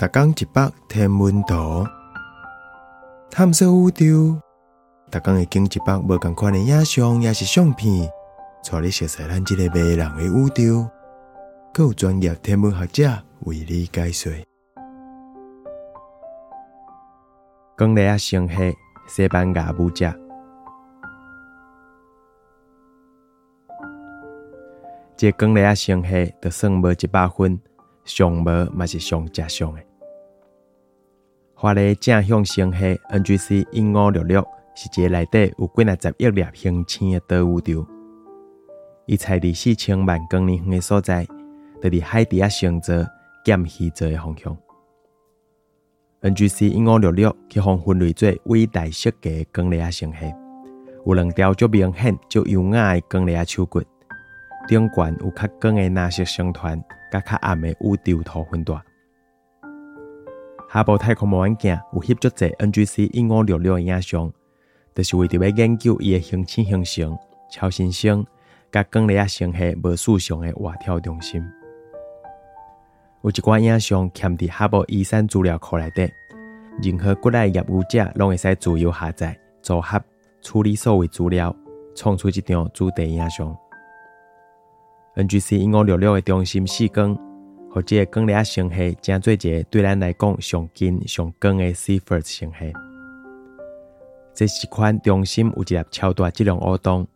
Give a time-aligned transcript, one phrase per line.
[0.00, 1.86] 逐工一百天文图，
[3.30, 4.40] 探索宇宙。
[5.10, 8.10] 逐工会经一百无共款的影像，也是相片，
[8.64, 10.88] 带你熟悉咱这个迷人的宇宙。
[11.74, 14.32] 更有专业天文学者为你解说。
[17.76, 18.74] 光雷啊，星系
[19.06, 20.10] 西班牙舞者，
[25.14, 27.60] 这光雷啊，星系就算无一百分，
[28.06, 29.89] 上无嘛是上正上的。
[31.62, 34.42] 华丽正向星系 NGC 一五六六
[34.74, 37.86] 是一个内底有几若十亿粒星星的大宇宙。
[39.04, 41.26] 伊在伫四千万光年远的所在，
[41.82, 43.06] 伫伫海底啊星座
[43.44, 44.56] 剑鱼座的方向。
[46.22, 50.34] NGC 一五六六去互分类做伟大设计光雷啊星系，
[51.04, 53.82] 有两条足明显、足优雅的光雷啊手骨，
[54.66, 56.82] 顶悬有较光的蓝色星团，
[57.12, 58.72] 甲较暗的宇宙图分带。
[60.72, 64.32] 哈勃太空望远镜有翕足者 NGC 一五六六的影像，
[64.94, 67.18] 就是为着要研究伊的星星形成、
[67.50, 68.24] 超新星、
[68.70, 71.42] 甲光雷啊星系无数上的活跳中心。
[73.22, 76.08] 有一寡影像嵌伫哈勃遗产资料库内底，
[76.80, 80.00] 任何国内业务者拢会使自由下载、组合、
[80.40, 81.52] 处理所有资料，
[81.96, 83.56] 创出一张主题影像。
[85.16, 87.18] NGC 一五六六的中心四光。
[87.72, 92.72] 或者光雷啊星系，正做一个对咱来讲上近上光的 C first 星系。
[94.34, 97.06] 这是款中心有一粒超大质量黑洞，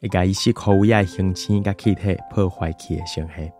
[0.00, 3.50] 会甲伊四颗位的恒星甲气体破坏去的星系。